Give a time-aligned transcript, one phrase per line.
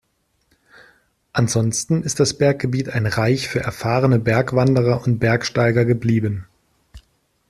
[1.31, 6.47] Ansonsten ist das Berggebiet ein Reich für erfahrene Bergwanderer und Bergsteiger geblieben.